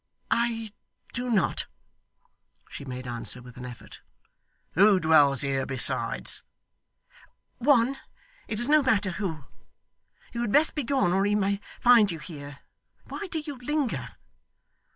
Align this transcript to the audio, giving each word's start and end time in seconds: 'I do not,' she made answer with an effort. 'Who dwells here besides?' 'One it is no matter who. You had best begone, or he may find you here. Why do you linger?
'I 0.31 0.71
do 1.13 1.29
not,' 1.29 1.67
she 2.67 2.83
made 2.85 3.05
answer 3.05 3.39
with 3.39 3.55
an 3.57 3.67
effort. 3.67 4.01
'Who 4.71 4.99
dwells 4.99 5.41
here 5.41 5.63
besides?' 5.67 6.41
'One 7.59 7.97
it 8.47 8.59
is 8.59 8.67
no 8.67 8.81
matter 8.81 9.11
who. 9.11 9.43
You 10.33 10.41
had 10.41 10.51
best 10.51 10.73
begone, 10.73 11.13
or 11.13 11.23
he 11.25 11.35
may 11.35 11.61
find 11.79 12.11
you 12.11 12.17
here. 12.17 12.61
Why 13.09 13.27
do 13.27 13.41
you 13.45 13.57
linger? 13.57 14.15